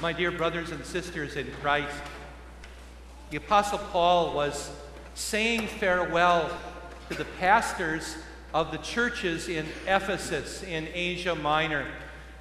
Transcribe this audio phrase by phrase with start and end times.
[0.00, 1.96] My dear brothers and sisters in Christ,
[3.30, 4.70] the Apostle Paul was
[5.16, 6.56] saying farewell
[7.10, 8.16] to the pastors
[8.54, 11.84] of the churches in Ephesus in Asia Minor.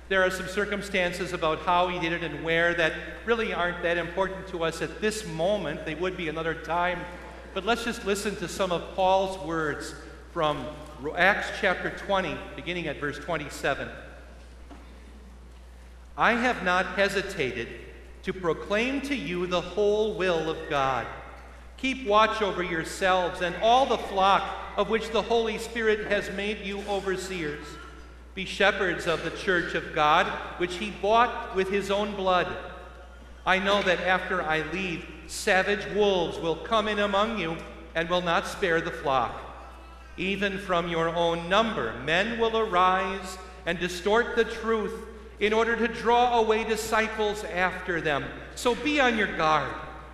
[0.07, 2.93] There are some circumstances about how he did it and where that
[3.25, 5.83] really aren't that important to us at this moment.
[5.83, 6.99] They would be another time.
[7.55, 9.96] But let's just listen to some of Paul's words
[10.31, 10.63] from
[11.17, 13.89] Acts chapter 20, beginning at verse 27.
[16.18, 17.68] I have not hesitated
[18.23, 21.05] to proclaim to you the whole will of God.
[21.77, 24.44] Keep watch over yourselves and all the flock
[24.77, 27.66] of which the Holy Spirit has made you overseers.
[28.34, 30.25] Be shepherds of the church of God,
[30.59, 32.47] which he bought with his own blood.
[33.45, 37.58] I know that after I leave, savage wolves will come in among you
[37.94, 39.39] and will not spare the flock.
[40.17, 45.06] Even from your own number, men will arise and distort the truth
[45.39, 48.25] in order to draw away disciples after them.
[48.55, 49.71] So be on your guard.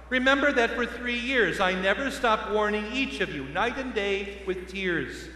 [0.10, 4.42] Remember that for three years I never stopped warning each of you, night and day,
[4.46, 5.28] with tears.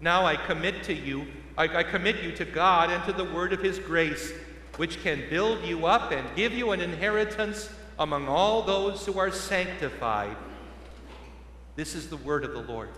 [0.00, 3.52] Now I commit to you, I, I, commit you to God and to the word
[3.52, 4.32] of his grace,
[4.76, 9.30] which can build you up and give you an inheritance among all those who are
[9.30, 10.36] sanctified.
[11.76, 12.90] This is the word of the Lord.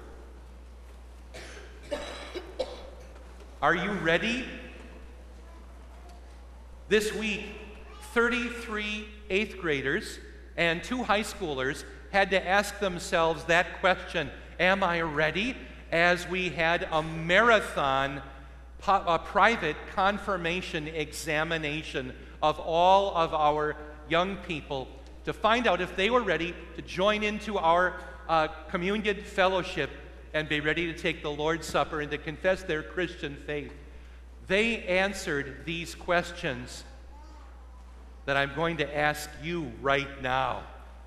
[3.61, 4.47] Are you ready
[6.89, 7.47] this week,
[8.13, 10.19] 33 eighth graders
[10.57, 15.57] and two high schoolers had to ask themselves that question Am I ready?
[15.91, 18.23] As we had a marathon,
[18.87, 22.13] a private confirmation examination
[22.43, 23.77] of all of our
[24.09, 24.89] young people
[25.25, 27.95] to find out if they were ready to join into our
[28.29, 29.91] uh, communion fellowship
[30.35, 33.73] and be ready to take the Lord's Supper and to confess their Christian faith.
[34.47, 36.85] They answered these questions
[38.27, 40.63] that I'm going to ask you right now.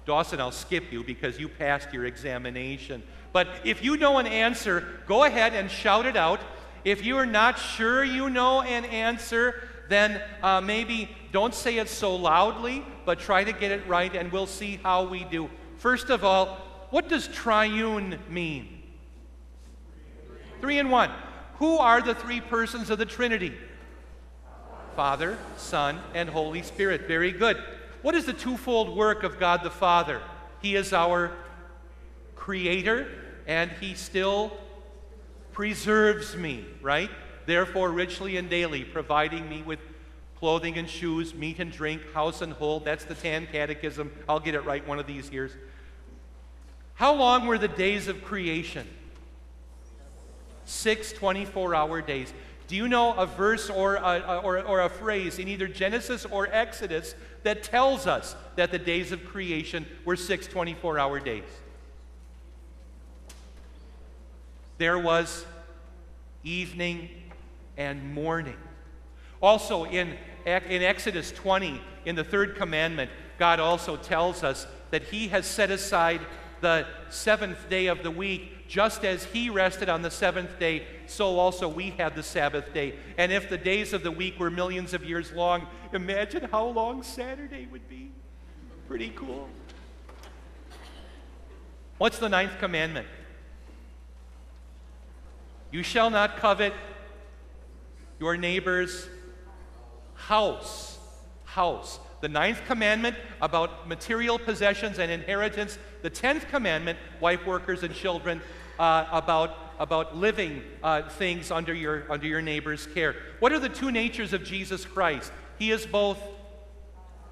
[0.06, 3.04] Dawson, I'll skip you because you passed your examination.
[3.34, 6.40] But if you know an answer, go ahead and shout it out.
[6.86, 11.90] If you are not sure you know an answer, then uh, maybe don't say it
[11.90, 15.50] so loudly, but try to get it right, and we'll see how we do.
[15.78, 16.58] First of all,
[16.90, 18.82] what does triune mean?
[20.62, 21.12] Three in one.
[21.60, 23.54] Who are the three persons of the Trinity?
[24.96, 27.08] Father, Son, and Holy Spirit.
[27.08, 27.58] Very good.
[28.02, 30.22] What is the twofold work of God the Father?
[30.62, 31.32] He is our
[32.36, 33.08] creator,
[33.46, 34.58] and He still
[35.52, 37.10] preserves me, right?
[37.46, 39.80] Therefore, richly and daily, providing me with
[40.40, 42.86] clothing and shoes, meat and drink, house and hold.
[42.86, 44.12] That's the Tan Catechism.
[44.30, 45.52] I'll get it right one of these years.
[46.94, 48.88] How long were the days of creation?
[50.68, 52.34] Six 24 hour days.
[52.68, 56.50] Do you know a verse or a, or, or a phrase in either Genesis or
[56.52, 61.46] Exodus that tells us that the days of creation were six 24 hour days?
[64.78, 65.46] There was
[66.44, 67.10] evening
[67.78, 68.58] and morning.
[69.42, 75.30] Also, in, in Exodus 20, in the third commandment, God also tells us that He
[75.30, 76.20] has set aside
[76.62, 81.40] the seventh day of the week just as he rested on the seventh day, so
[81.40, 82.96] also we have the Sabbath day.
[83.18, 87.02] And if the days of the week were millions of years long, imagine how long
[87.02, 88.12] Saturday would be.
[88.88, 89.48] Pretty cool.
[91.98, 93.08] What's the ninth commandment?
[95.72, 96.74] You shall not covet
[98.20, 99.08] your neighbor's
[100.16, 100.98] house.
[101.46, 102.00] House.
[102.22, 105.78] The ninth commandment about material possessions and inheritance.
[106.08, 108.42] The tenth commandment, wife workers and children,
[108.80, 113.14] uh, about, about living uh, things under your, under your neighbor's care.
[113.42, 115.34] What are the two natures of Jesus Christ?
[115.60, 116.18] He is both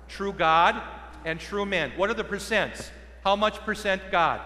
[0.09, 0.75] true God
[1.23, 1.93] and true man.
[1.95, 2.89] What are the percents?
[3.23, 4.41] How much percent God?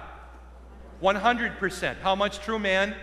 [1.02, 1.98] 100%.
[2.02, 2.96] How much true man?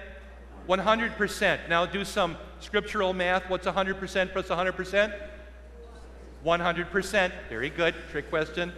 [0.68, 1.68] 100%.
[1.68, 3.50] Now do some scriptural math.
[3.50, 5.20] What's 100% plus 100%?
[6.44, 7.32] 100%.
[7.48, 7.96] Very good.
[8.12, 8.72] Trick question.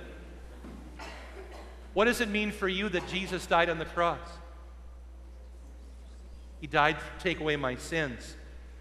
[1.98, 4.20] What does it mean for you that Jesus died on the cross?
[6.60, 8.36] He died to take away my sins.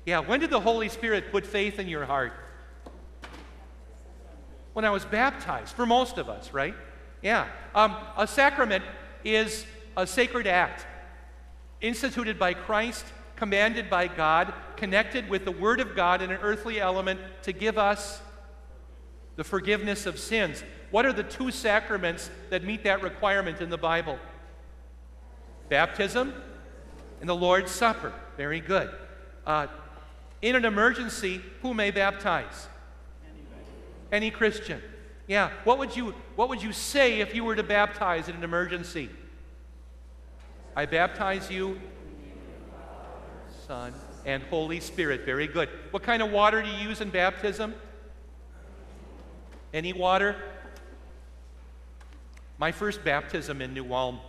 [0.06, 2.32] Yeah, when did the Holy Spirit put faith in your heart?
[4.74, 6.76] When I was baptized, for most of us, right?
[7.24, 7.48] Yeah.
[7.74, 8.84] Um, a sacrament
[9.24, 9.66] is
[9.98, 10.86] a sacred act
[11.82, 13.04] instituted by Christ,
[13.36, 17.80] commanded by God, connected with the Word of God in an earthly element to give
[17.80, 18.22] us
[19.38, 20.64] the forgiveness of sins.
[20.92, 24.18] What are the two sacraments that meet that requirement in the Bible?
[25.70, 26.34] Baptism
[27.20, 28.14] and the Lord's Supper.
[28.38, 28.90] Very good.
[29.46, 29.68] Uh,
[30.42, 32.68] in an emergency, who may baptize?
[34.12, 34.82] Any Christian.
[35.28, 35.52] Yeah.
[35.66, 39.10] What would you what would you say if you were to baptize in an emergency?
[40.76, 41.82] I baptize you,
[43.66, 43.94] Son,
[44.26, 45.26] and Holy Spirit.
[45.26, 45.68] Very good.
[45.92, 47.74] What kind of water do you use in baptism?
[49.74, 50.38] Any water?
[52.60, 54.20] My first baptism in New Ulm,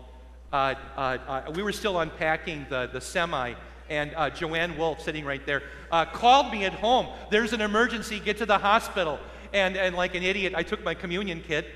[0.52, 3.54] uh, uh, uh, we were still unpacking the, the semi,
[3.88, 7.06] and uh, Joanne Wolf, sitting right there, uh, called me at home.
[7.30, 9.18] There's an emergency, get to the hospital.
[9.54, 11.66] And, and like an idiot, I took my communion kit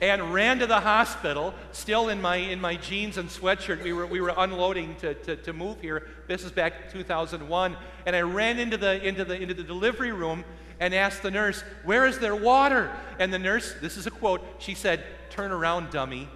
[0.00, 3.82] and ran to the hospital, still in my, in my jeans and sweatshirt.
[3.82, 6.06] We were, we were unloading to, to, to move here.
[6.28, 7.76] This is back 2001.
[8.06, 10.44] And I ran into the, into, the, into the delivery room
[10.80, 12.90] and asked the nurse, Where is their water?
[13.18, 16.28] And the nurse, this is a quote, she said, Turn around, dummy.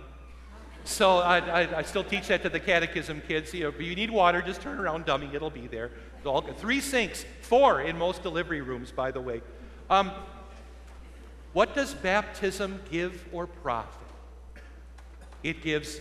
[0.85, 3.52] So I, I, I still teach that to the catechism kids.
[3.55, 5.91] You know, if you need water, just turn around, dummy, it'll be there.
[6.26, 9.41] All, three sinks, four in most delivery rooms, by the way.
[9.88, 10.12] Um,
[11.55, 14.00] what does baptism give or profit?
[15.43, 16.00] It gives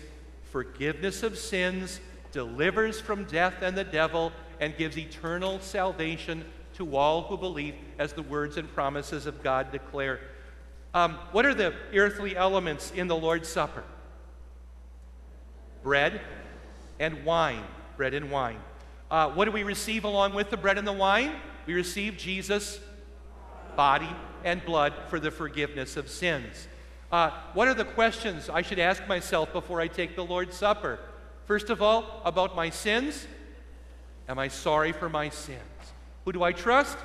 [0.51, 1.99] forgiveness of sins,
[2.31, 8.13] delivers from death and the devil, and gives eternal salvation to all who believe, as
[8.13, 10.19] the words and promises of God declare.
[10.93, 13.83] Um, what are the earthly elements in the Lord's Supper?
[15.81, 16.21] Bread
[16.99, 17.63] and wine.
[17.97, 18.59] Bread and wine.
[19.09, 21.33] Uh, what do we receive along with the bread and the wine?
[21.65, 22.79] We receive Jesus'
[23.75, 24.09] body
[24.43, 26.67] and blood for the forgiveness of sins.
[27.11, 30.99] Uh, what are the questions I should ask myself before I take the Lord's Supper?
[31.45, 33.27] First of all, about my sins.
[34.27, 35.59] Am I sorry for my sins?
[36.25, 36.97] Who do I trust?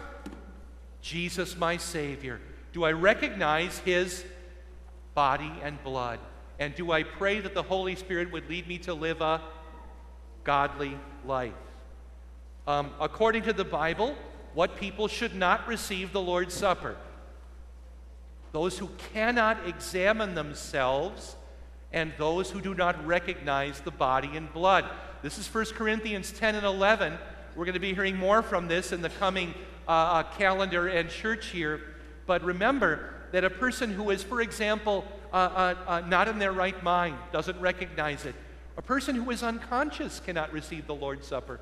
[1.00, 2.40] Jesus, my Savior.
[2.72, 4.24] Do I recognize His
[5.14, 6.20] body and blood?
[6.58, 9.40] And do I pray that the Holy Spirit would lead me to live a
[10.44, 11.52] godly life?
[12.66, 14.14] Um, according to the Bible,
[14.54, 16.96] what people should not receive the Lord's Supper?
[18.52, 21.36] Those who cannot examine themselves
[21.92, 24.84] and those who do not recognize the body and blood.
[25.22, 27.18] This is 1 Corinthians 10 and 11.
[27.58, 29.52] We're going to be hearing more from this in the coming
[29.88, 31.80] uh, uh, calendar and church year.
[32.24, 36.52] But remember that a person who is, for example, uh, uh, uh, not in their
[36.52, 38.36] right mind, doesn't recognize it,
[38.76, 41.58] a person who is unconscious cannot receive the Lord's Supper.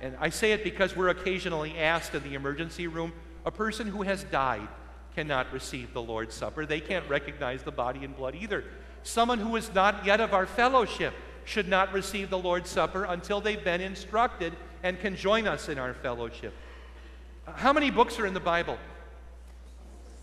[0.00, 3.12] And I say it because we're occasionally asked in the emergency room
[3.44, 4.68] a person who has died
[5.16, 6.64] cannot receive the Lord's Supper.
[6.64, 8.62] They can't recognize the body and blood either.
[9.02, 11.12] Someone who is not yet of our fellowship
[11.50, 14.52] should not receive the Lord's Supper until they've been instructed
[14.84, 16.54] and can join us in our fellowship.
[17.56, 18.78] How many books are in the Bible?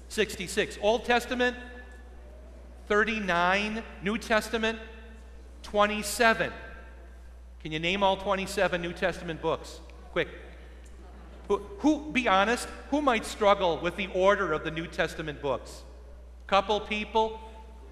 [0.07, 0.77] 66.
[0.81, 1.57] Old Testament,
[2.87, 3.83] 39.
[4.01, 4.79] New Testament,
[5.63, 6.53] 27.
[7.61, 9.81] Can you name all 27 New Testament books?
[10.13, 10.29] Quick.
[11.49, 15.83] Who, who, be honest, who might struggle with the order of the New Testament books?
[16.47, 17.41] Couple people?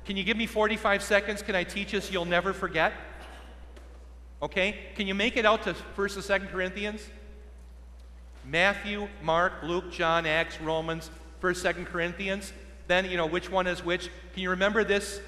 [0.06, 1.42] Can you give me 45 seconds?
[1.42, 2.94] Can I teach us you'll never forget?
[4.46, 4.76] Okay?
[4.96, 7.02] Can you make it out to 1st and 2nd Corinthians?
[8.46, 11.10] Matthew, Mark, Luke, John, Acts, Romans,
[11.42, 12.54] 1st, 2nd Corinthians.
[12.86, 14.12] Then, you know, which one is which?
[14.34, 15.20] Can you remember this?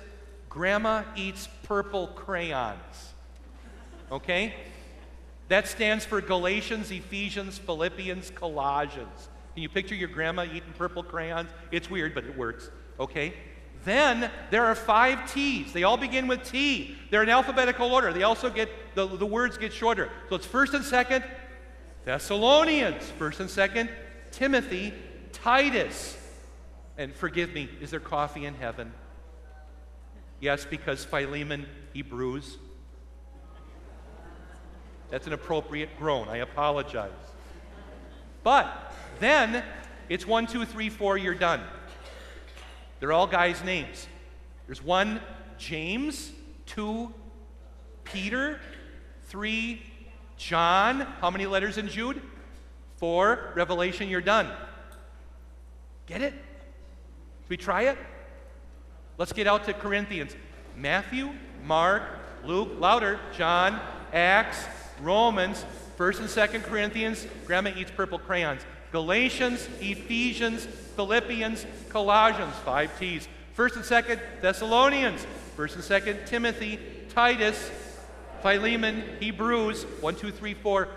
[0.50, 3.14] Grandma eats purple crayons.
[4.12, 4.54] Okay?
[5.48, 9.30] That stands for Galatians, Ephesians, Philippians, Colossians.
[9.56, 11.50] Can you picture your grandma eating purple crayons?
[11.72, 12.70] It's weird, but it works.
[13.00, 13.34] Okay?
[13.88, 15.72] Then there are five T's.
[15.72, 16.98] They all begin with T.
[17.10, 18.12] They're in alphabetical order.
[18.12, 20.10] They also get, the, the words get shorter.
[20.28, 21.24] So it's first and second
[22.04, 23.90] Thessalonians, first and second
[24.32, 24.94] Timothy,
[25.32, 26.18] Titus.
[26.98, 28.92] And forgive me, is there coffee in heaven?
[30.42, 32.58] Yes, because Philemon, Hebrews.
[35.10, 36.28] That's an appropriate groan.
[36.28, 37.12] I apologize.
[38.44, 39.64] But then
[40.10, 41.62] it's one, two, three, four, you're done.
[43.00, 44.08] They're all guys' names.
[44.66, 45.22] There's one,
[45.58, 46.32] James,
[46.66, 47.14] two,
[48.04, 48.60] Peter,
[49.26, 49.82] three,
[50.38, 51.02] John.
[51.22, 52.22] How many letters in Jude?
[52.98, 54.50] Four, Revelation, you're done.
[56.06, 56.34] Get it?
[56.34, 57.98] Should we try it?
[59.18, 60.36] Let's get out to Corinthians.
[60.76, 61.30] Matthew,
[61.64, 62.04] Mark,
[62.44, 63.80] Luke, louder, John,
[64.14, 64.66] Acts,
[65.02, 65.66] Romans,
[65.98, 68.62] 1st and 2nd Corinthians, Grandma eats purple crayons.
[68.92, 73.28] Galatians, Ephesians, Philippians, Colossians, five T's.
[73.54, 75.26] First and second Thessalonians,
[75.56, 77.72] first and second Timothy, Titus,
[78.42, 80.90] Philemon, Hebrews, one, two, three, four,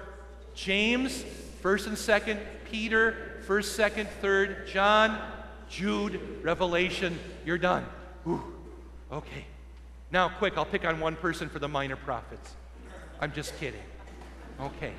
[0.54, 1.24] James,
[1.60, 2.40] first and second
[2.70, 5.18] Peter, first, second, third John,
[5.70, 7.18] Jude, Revelation.
[7.46, 7.86] You're done.
[9.12, 9.44] Okay.
[10.10, 12.54] Now, quick, I'll pick on one person for the minor prophets.
[13.20, 13.80] I'm just kidding.
[14.60, 14.92] Okay.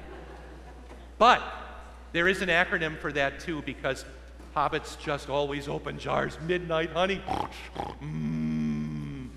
[1.17, 1.41] But
[2.12, 4.05] there is an acronym for that too, because
[4.55, 6.38] Hobbits just always open jars.
[6.46, 7.22] Midnight honey.
[8.03, 9.29] Mm.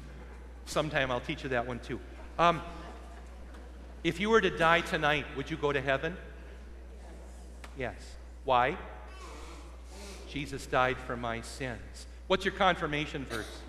[0.66, 2.00] Sometime I'll teach you that one too.
[2.38, 2.62] Um,
[4.02, 6.16] if you were to die tonight, would you go to heaven?
[7.78, 7.94] Yes.
[8.44, 8.76] Why?
[10.28, 12.06] Jesus died for my sins.
[12.26, 13.60] What's your confirmation verse?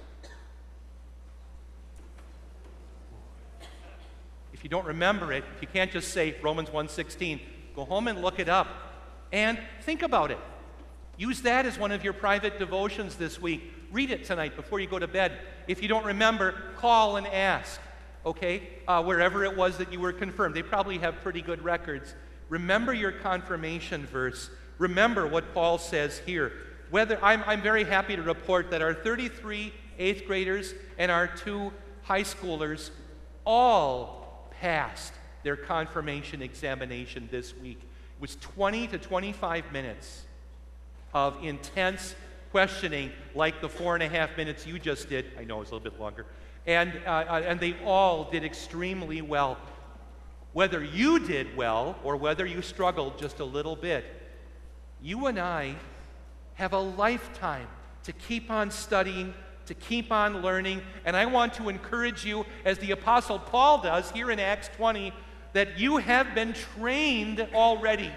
[4.52, 7.40] If you don't remember it, you can't just say Romans 1:16.
[7.76, 8.68] Go home and look it up
[9.32, 10.40] and think about it.
[11.18, 13.74] Use that as one of your private devotions this week.
[13.92, 15.38] Read it tonight before you go to bed.
[15.68, 17.80] If you don't remember, call and ask,
[18.26, 18.68] okay?
[18.88, 20.56] Uh, wherever it was that you were confirmed.
[20.56, 22.14] They probably have pretty good records.
[22.50, 24.50] Remember your confirmation verse.
[24.78, 26.52] Remember what Paul says here.
[26.90, 31.72] Whether I'm, I'm very happy to report that our 33 eighth graders and our two
[32.04, 32.92] high schoolers
[33.46, 37.80] all passed their confirmation examination this week.
[37.80, 40.26] It was 20 to 25 minutes
[41.16, 42.14] of intense
[42.52, 45.26] questioning, like the four and a half minutes you just did.
[45.40, 46.26] I know it's a little bit longer.
[46.68, 49.58] And, uh, uh, and they all did extremely well.
[50.52, 54.06] Whether you did well or whether you struggled just a little bit,
[55.02, 55.76] you and I
[56.56, 57.68] have a lifetime
[58.04, 59.34] to keep on studying,
[59.68, 60.82] to keep on learning.
[61.06, 65.14] And I want to encourage you, as the Apostle Paul does here in Acts 20,
[65.54, 68.12] that you have been trained already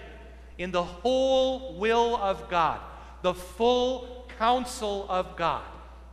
[0.59, 2.81] in the whole will of God,
[3.23, 5.65] the full counsel of God.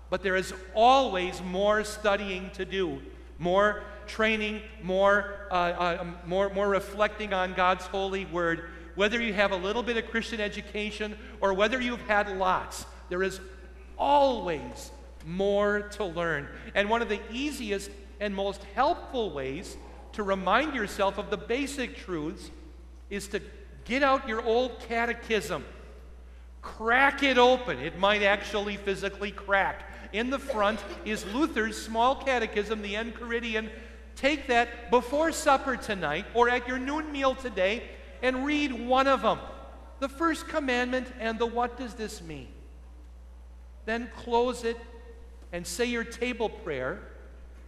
[0.10, 3.02] But there is always more studying to do,
[3.40, 8.70] more training, more, uh, uh, um, more, more reflecting on God's holy word.
[8.96, 13.24] Whether you have a little bit of Christian education or whether you've had lots, there
[13.24, 13.40] is
[13.98, 14.92] always
[15.26, 16.48] more to learn.
[16.76, 19.76] And one of the easiest and most helpful ways
[20.14, 22.52] to remind yourself of the basic truths
[23.10, 23.42] is to
[23.86, 25.64] Get out your old catechism.
[26.66, 27.80] Crack it open.
[27.80, 29.84] It might actually physically crack.
[30.14, 33.70] In the front is Luther's small catechism, the Enchiridion.
[34.16, 37.84] Take that before supper tonight or at your noon meal today
[38.24, 39.40] and read one of them
[40.00, 42.48] the first commandment and the what does this mean.
[43.86, 44.78] Then close it
[45.54, 47.00] and say your table prayer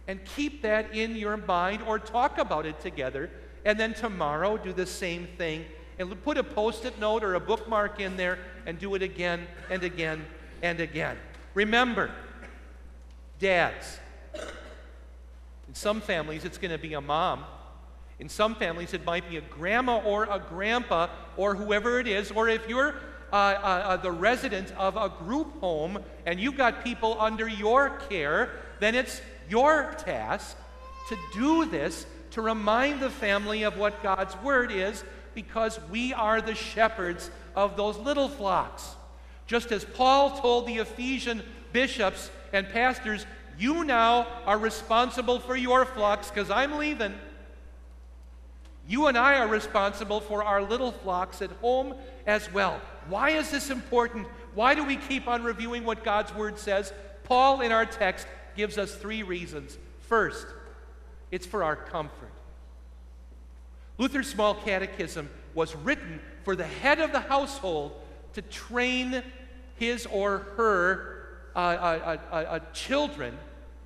[0.08, 3.30] and keep that in your mind or talk about it together.
[3.64, 5.64] And then tomorrow do the same thing
[5.98, 9.46] and put a post it note or a bookmark in there and do it again
[9.70, 10.24] and again
[10.62, 11.16] and again.
[11.54, 12.10] Remember,
[13.40, 13.98] dads,
[15.66, 17.44] in some families it's going to be a mom.
[18.20, 21.08] In some families it might be a grandma or a grandpa
[21.38, 22.30] or whoever it is.
[22.30, 22.94] Or if you're
[23.32, 27.98] uh, uh, uh, the resident of a group home and you've got people under your
[28.10, 30.58] care, then it's your task
[31.08, 35.02] to do this to remind the family of what God's word is
[35.34, 38.94] because we are the shepherds of those little flocks.
[39.48, 43.26] Just as Paul told the Ephesian bishops and pastors,
[43.58, 47.12] you now are responsible for your flocks because I'm leaving.
[48.86, 51.94] You and I are responsible for our little flocks at home
[52.28, 52.80] as well.
[53.08, 54.28] Why is this important?
[54.54, 56.92] Why do we keep on reviewing what God's Word says?
[57.24, 59.76] Paul, in our text, gives us three reasons.
[60.02, 60.46] First,
[61.32, 62.30] it's for our comfort.
[63.98, 67.92] Luther's Small Catechism was written for the head of the household
[68.32, 69.22] to train
[69.74, 73.36] his or her uh, uh, uh, uh, children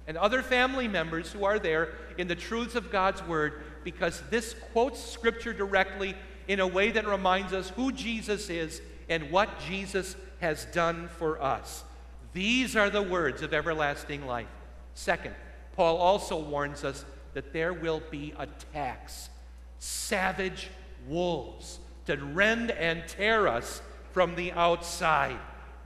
[0.07, 1.89] and other family members who are there
[2.19, 6.15] in the truths of God's Word because this quotes Scripture directly
[6.47, 11.43] in a way that reminds us who Jesus is and what Jesus has done for
[11.43, 11.83] us.
[12.33, 14.47] These are the words of everlasting life.
[14.95, 15.35] Second,
[15.75, 17.05] Paul also warns us
[17.35, 19.31] that there will be attacks
[19.81, 20.69] savage
[21.09, 23.81] wolves to rend and tear us
[24.13, 25.39] from the outside,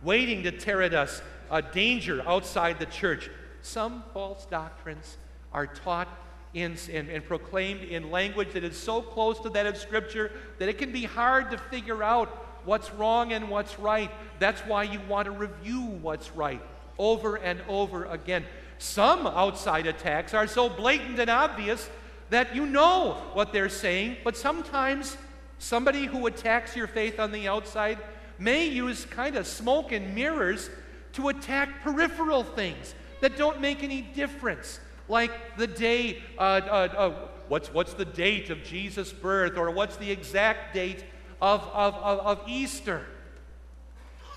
[0.02, 3.30] waiting to tear at us a danger outside the church.
[3.62, 5.16] Some false doctrines
[5.52, 6.08] are taught
[6.54, 10.68] in, and, and proclaimed in language that is so close to that of Scripture that
[10.68, 12.28] it can be hard to figure out
[12.64, 14.10] what's wrong and what's right.
[14.38, 16.62] That's why you want to review what's right
[16.98, 18.44] over and over again.
[18.78, 21.88] Some outside attacks are so blatant and obvious
[22.30, 25.16] that you know what they're saying, but sometimes
[25.58, 27.98] somebody who attacks your faith on the outside
[28.38, 30.70] may use kind of smoke and mirrors
[31.14, 37.28] to attack peripheral things that don't make any difference, like the day, uh, uh, uh,
[37.48, 41.04] what's, what's the date of Jesus' birth, or what's the exact date
[41.40, 43.06] of, of, of, of Easter.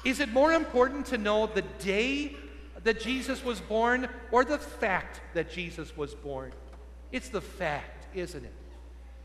[0.05, 2.35] Is it more important to know the day
[2.83, 6.53] that Jesus was born or the fact that Jesus was born?
[7.11, 8.53] It's the fact, isn't it?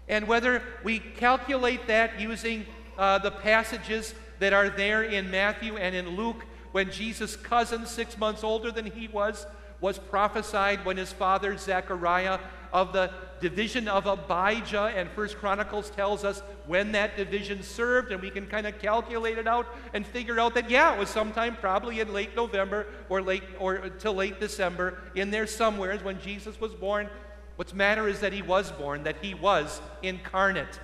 [0.08, 2.66] And whether we calculate that using
[2.99, 8.18] uh, the passages that are there in Matthew and in Luke when Jesus' cousin, six
[8.18, 9.46] months older than he was,
[9.80, 12.38] was prophesied when his father Zechariah
[12.73, 18.20] of the division of Abijah, and First Chronicles tells us when that division served, and
[18.20, 21.56] we can kind of calculate it out and figure out that yeah, it was sometime
[21.56, 26.61] probably in late November or late or till late December in there somewhere when Jesus
[26.61, 27.08] was born.
[27.56, 30.80] What's matter is that he was born, that he was incarnate.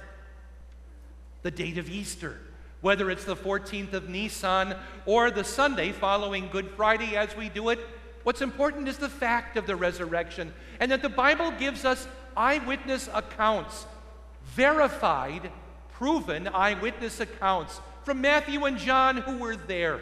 [1.42, 2.38] The date of Easter,
[2.80, 4.74] whether it's the 14th of Nisan
[5.06, 7.80] or the Sunday following Good Friday as we do it,
[8.22, 13.08] What's important is the fact of the resurrection, and that the Bible gives us eyewitness
[13.14, 13.86] accounts,
[14.44, 15.50] verified,
[15.92, 20.00] proven eyewitness accounts from Matthew and John who were there,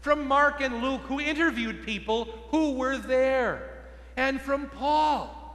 [0.00, 3.70] from Mark and Luke who interviewed people who were there,
[4.16, 5.45] and from Paul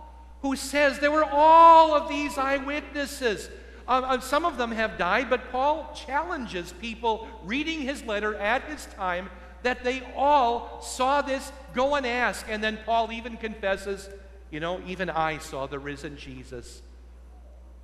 [0.41, 3.49] who says there were all of these eyewitnesses.
[3.87, 8.63] Uh, uh, some of them have died, but Paul challenges people reading his letter at
[8.63, 9.29] his time
[9.63, 12.45] that they all saw this, go and ask.
[12.49, 14.09] And then Paul even confesses,
[14.49, 16.81] you know, even I saw the risen Jesus.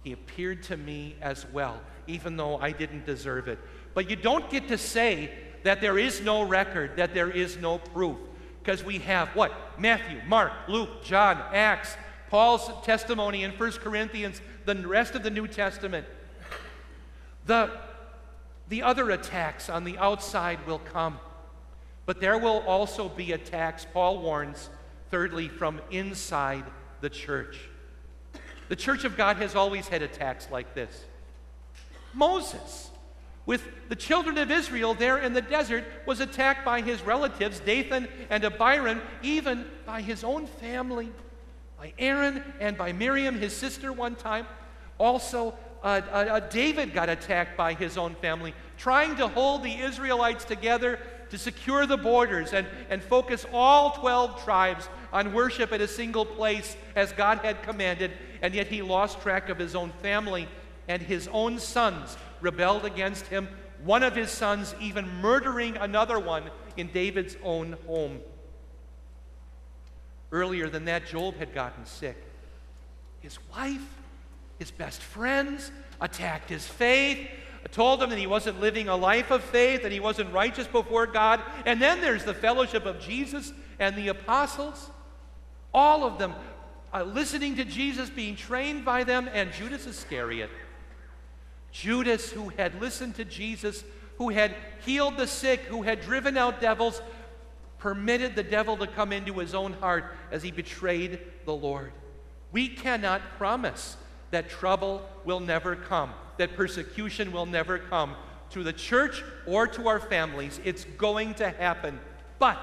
[0.03, 3.59] He appeared to me as well, even though I didn't deserve it.
[3.93, 5.31] But you don't get to say
[5.63, 8.17] that there is no record, that there is no proof.
[8.63, 9.51] Because we have what?
[9.79, 11.95] Matthew, Mark, Luke, John, Acts,
[12.29, 16.05] Paul's testimony in 1 Corinthians, the rest of the New Testament.
[17.45, 17.71] The,
[18.67, 21.19] the other attacks on the outside will come.
[22.05, 24.69] But there will also be attacks, Paul warns,
[25.09, 26.65] thirdly, from inside
[27.01, 27.57] the church.
[28.69, 31.05] The church of God has always had attacks like this.
[32.13, 32.89] Moses,
[33.45, 38.07] with the children of Israel there in the desert, was attacked by his relatives, Dathan
[38.29, 41.11] and Abiram, even by his own family,
[41.77, 44.47] by Aaron and by Miriam, his sister, one time.
[44.97, 45.53] Also,
[45.83, 50.43] uh, uh, uh David got attacked by his own family, trying to hold the Israelites
[50.43, 55.87] together to secure the borders and, and focus all 12 tribes on worship at a
[55.87, 58.11] single place as God had commanded,
[58.41, 60.47] and yet he lost track of his own family,
[60.87, 63.47] and his own sons rebelled against him,
[63.83, 66.43] one of his sons even murdering another one
[66.77, 68.19] in David's own home.
[70.31, 72.17] Earlier than that, Job had gotten sick.
[73.19, 73.95] His wife,
[74.59, 77.27] his best friends attacked his faith,
[77.71, 81.07] told him that he wasn't living a life of faith, that he wasn't righteous before
[81.07, 81.41] God.
[81.65, 84.89] And then there's the fellowship of Jesus and the apostles,
[85.73, 86.33] all of them
[86.93, 90.49] uh, listening to Jesus, being trained by them, and Judas Iscariot.
[91.71, 93.83] Judas, who had listened to Jesus,
[94.17, 97.01] who had healed the sick, who had driven out devils,
[97.79, 101.91] permitted the devil to come into his own heart as he betrayed the Lord.
[102.51, 103.97] We cannot promise
[104.31, 108.15] that trouble will never come that persecution will never come
[108.51, 110.59] to the church or to our families.
[110.63, 111.99] It's going to happen.
[112.39, 112.57] But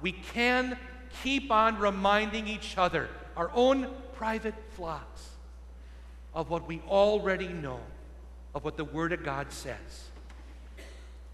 [0.00, 0.76] we can
[1.22, 5.30] keep on reminding each other, our own private flocks,
[6.34, 7.80] of what we already know,
[8.54, 9.76] of what the Word of God says.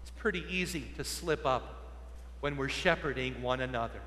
[0.01, 1.84] It's pretty easy to slip up
[2.45, 3.99] when we're shepherding one another.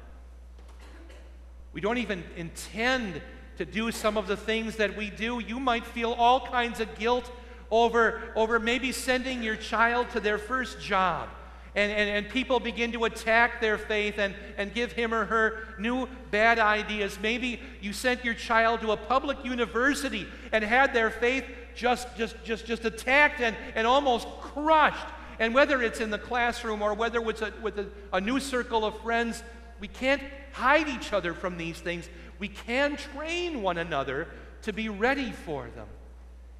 [1.72, 3.20] We don't even intend
[3.56, 5.40] to do some of the things that we do.
[5.40, 7.28] You might feel all kinds of guilt
[7.68, 11.28] over, over maybe sending your child to their first job.
[11.74, 15.74] And, and, and people begin to attack their faith and, and give him or her
[15.76, 17.18] new bad ideas.
[17.20, 21.42] Maybe you sent your child to a public university and had their faith
[21.74, 25.08] just, just, just, just attacked and, and almost crushed.
[25.38, 28.84] And whether it's in the classroom or whether it's a, with a, a new circle
[28.84, 29.42] of friends,
[29.80, 30.22] we can't
[30.52, 32.08] hide each other from these things.
[32.38, 34.28] We can train one another
[34.62, 35.86] to be ready for them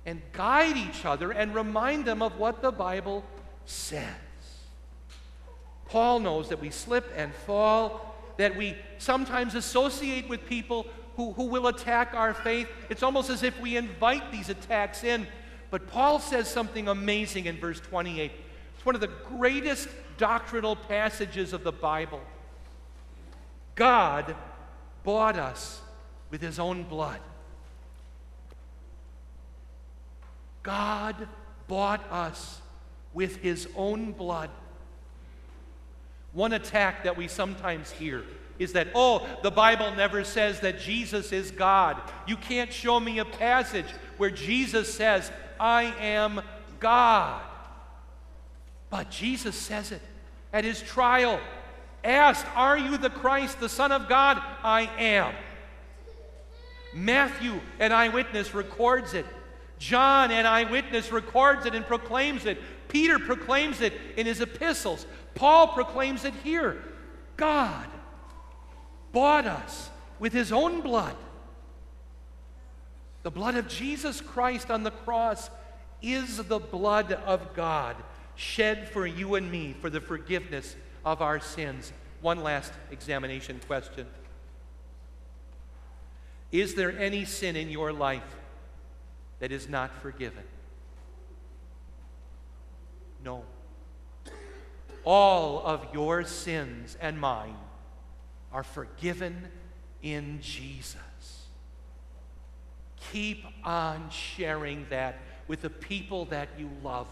[0.06, 3.24] and guide each other and remind them of what the Bible
[3.66, 4.04] says.
[5.86, 10.86] Paul knows that we slip and fall, that we sometimes associate with people
[11.16, 12.68] who, who will attack our faith.
[12.88, 15.26] It's almost as if we invite these attacks in.
[15.70, 18.30] But Paul says something amazing in verse 28.
[18.88, 22.22] One of the greatest doctrinal passages of the Bible.
[23.74, 24.34] God
[25.04, 25.82] bought us
[26.30, 27.20] with his own blood.
[30.62, 31.28] God
[31.66, 32.62] bought us
[33.12, 34.48] with his own blood.
[36.32, 38.24] One attack that we sometimes hear
[38.58, 42.00] is that, oh, the Bible never says that Jesus is God.
[42.26, 46.40] You can't show me a passage where Jesus says, I am
[46.80, 47.42] God.
[48.90, 50.02] But Jesus says it
[50.52, 51.40] at his trial.
[52.04, 54.40] Asked, Are you the Christ, the Son of God?
[54.62, 55.34] I am.
[56.94, 59.26] Matthew, an eyewitness, records it.
[59.78, 62.60] John, an eyewitness, records it and proclaims it.
[62.88, 65.06] Peter proclaims it in his epistles.
[65.34, 66.82] Paul proclaims it here.
[67.36, 67.86] God
[69.12, 71.14] bought us with his own blood.
[73.22, 75.50] The blood of Jesus Christ on the cross
[76.00, 77.96] is the blood of God
[78.38, 81.92] shed for you and me for the forgiveness of our sins.
[82.20, 84.06] One last examination question
[86.52, 88.36] Is there any sin in your life
[89.40, 90.44] that is not forgiven?
[93.24, 93.42] No.
[95.04, 97.56] All of your sins and mine
[98.52, 99.48] are forgiven
[100.00, 100.96] in Jesus.
[103.10, 107.08] Keep on sharing that with the people that you love.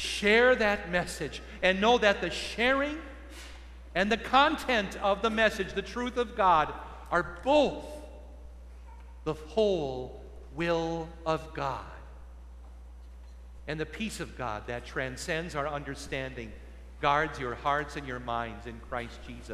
[0.00, 2.96] Share that message and know that the sharing
[3.94, 6.72] and the content of the message, the truth of God,
[7.10, 7.84] are both
[9.24, 10.22] the whole
[10.54, 11.84] will of God.
[13.68, 16.50] And the peace of God that transcends our understanding
[17.02, 19.44] guards your hearts and your minds in Christ Jesus.